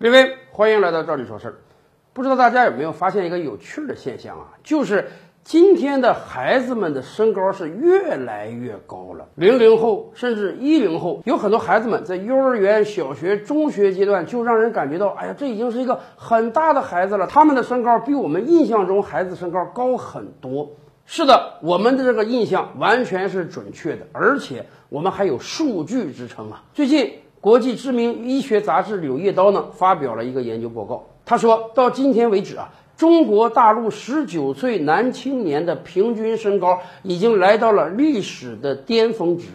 [0.00, 1.54] 微微，欢迎来到这里说事儿。
[2.14, 4.46] 不知道大家有没有发现一个有趣的现象啊？
[4.64, 5.06] 就是
[5.44, 9.28] 今天的孩子们的身高是越来越高了。
[9.34, 17.26] 零零后甚至一零后，有很多孩子们在幼儿园、小学、中学阶段就让人感觉到，哎呀，这已经是一个很大的孩子了。
[17.26, 20.66] 他们的身高比我们印象中孩子身高高很多。
[21.04, 26.62] 是的，我们的这个印象完全是准确的，而且我们还有数据支撑啊。
[26.72, 39.46] 最近，国际知名医学杂志《柳叶刀》呢发表了一个研究报告，他说到今天为止啊，中国大陆十九岁男青年的平均身高已经来到了历史的巅峰值，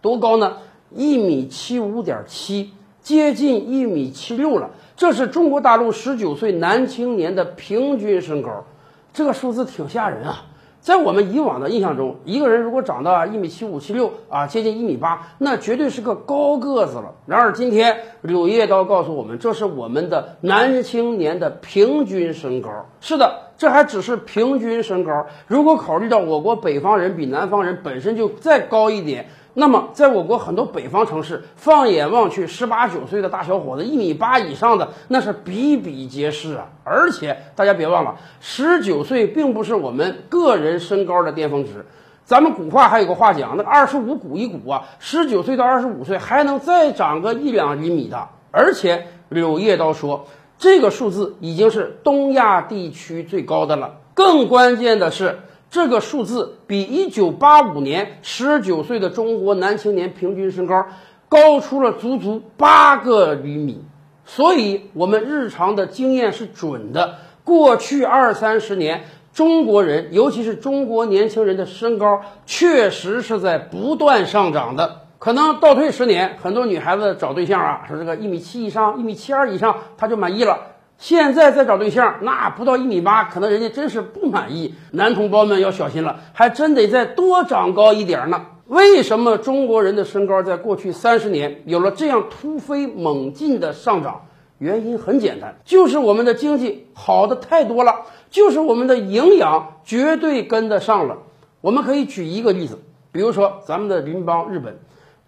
[0.00, 0.56] 多高呢？
[0.90, 2.70] 一米七五点七，
[3.02, 4.70] 接近一米七六了。
[4.96, 8.64] 这是中国大陆十九岁男青年的平均身高，
[9.12, 10.46] 这个数字挺吓人啊。
[10.84, 17.14] 在我们以往的印象中，一个人如果长到一米七五、七六啊，接近一米八，那绝对是个高个子了。
[17.24, 22.68] 然而今天，柳叶刀告诉我们，这是我们的男青年的平均身高。
[23.00, 25.26] 是的，这还只是平均身高。
[25.46, 29.28] 如果考虑到我国北方人比南方人本身就再高一点。
[29.56, 36.66] 那么，在我国很多北方城市，放眼望去，十八九岁的大小伙子一米八以上的那是比比皆是啊！
[36.82, 41.86] 而且大家别忘了，十九岁并不是我们个人身高的巅峰值。
[42.24, 48.26] 咱们古话还有个话讲，那二十五鼓一鼓啊，十九岁到二十五岁还能再长个一两厘米的。
[48.50, 50.26] 而且柳叶刀说，
[50.64, 53.98] 这个数字已经是东亚地区最高的了。
[54.14, 55.40] 更关键的是。
[55.70, 60.86] 这个数字比一九八五年十九岁的中国男青年平均身高
[61.28, 63.82] 高出了足足八个厘米，
[64.24, 67.16] 所以我们日常的经验是准的。
[67.42, 75.03] 过去二三十年，中国人，尤其是中国年轻人的身高确实是在不断上涨的。
[75.24, 80.58] 可能倒退十年，很多女孩子找对象啊，说这个一米七以上、一米七二以上，她就满意了。
[80.98, 84.74] 现在再找对象，那不到一米八，可能人家真是不满意。
[84.90, 88.44] 男同胞们要小心了，还真得再多长高一点呢。
[88.66, 94.26] 为什么中国人的身高在过去三十年有了这样突飞猛进的上涨？
[94.58, 101.16] 原因很简单，就是我们的经济好的太多了，就是我们的营养绝对跟得上了。
[101.62, 102.78] 我们可以举一个例子，
[103.10, 104.78] 比如说咱们的邻邦日本，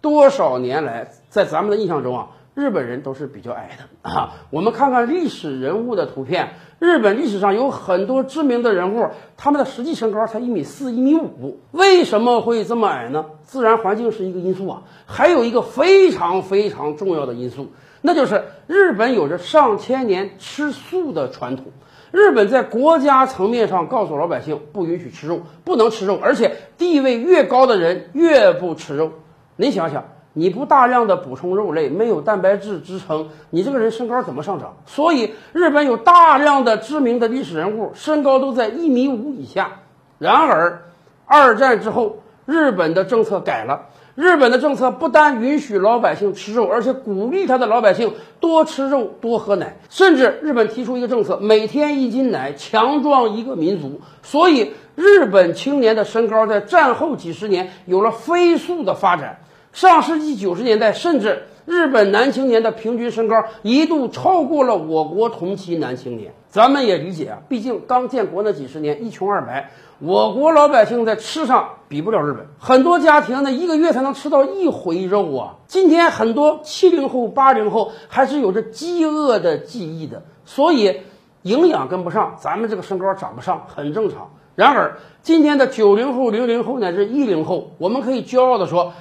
[0.01, 2.27] 多少年来在咱们的印象中啊。
[2.53, 6.55] 日本人都是比较矮的啊，我们看看历史人物的图片。
[6.79, 13.25] 日本历史上有很多知名的人物，他们的实际身高才一米四、一米五，为什么会这么矮呢？
[13.43, 17.67] 自然环境是一个因素啊，还有一个非常非常重要的因素，
[18.01, 21.65] 那就是日本有着上千年吃素的传统。
[22.09, 29.11] 日本在国家层面上告诉老百姓不允许吃肉，不能吃肉，而且地位越高的人越不吃肉。
[29.57, 30.03] 你想想。
[30.33, 34.71] 你不大量的补充肉类，没有蛋白质支撑，你这个人身高怎么上涨？
[34.85, 39.71] 所以日本有大量的知名的历史人物身高都在一米五以下。
[40.19, 40.83] 然而，
[41.25, 53.99] 二战之后，日本的政策改了，日本的政策不单允许老百姓吃肉，而且鼓励他的老百姓多吃肉、多喝奶，甚至日本提出一个政策，每天一斤奶，强壮一个民族。
[54.23, 59.39] 所以，日本青年的身高在战后几十年有了飞速的发展。
[59.77, 66.33] 上世纪九十年代，甚至日本男青年的平均身高一度超过了我国同期男青年。
[66.49, 75.57] 咱们也理解啊，毕竟刚建国那几十年一穷二白，我国老百姓在吃上比不了日本，很多家庭呢一个月才能吃到一回肉啊。
[75.67, 81.01] 今天很多七零后、八零后还是有着饥饿的记忆的，所以
[81.43, 84.31] 营养跟不上，咱们这个身高长不上很正常。
[84.55, 88.93] 然而，今天的九零后、零零后乃至一零后，我们可以骄傲地说。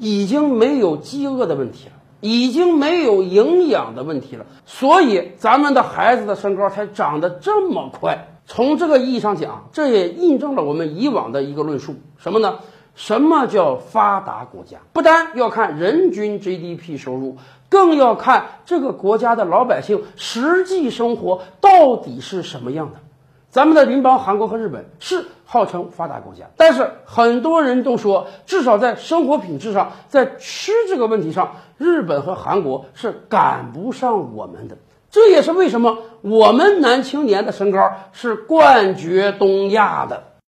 [0.00, 8.26] 已经没有饥饿的问题了，已经没有营养的问题了，所以咱们的孩子的身高才长得这么快。
[8.46, 12.58] 从这个意义上讲，这也印证了我们以往的一个论述，什么呢？
[12.96, 14.78] 什么叫发达国家？
[14.92, 17.36] 不单要看人均 GDP 收入，
[17.68, 22.98] 更要看这个国家的老百姓实际生活到底是什么样的。
[23.50, 34.76] 咱们的邻邦韩国和日本是号称发达国家，但是很多人都说，至少在生活品质上，在吃这个问题上，日本和韩国是赶不上我们的。
[35.10, 40.22] 这也是为什么我们男青年的身高是冠绝东亚的。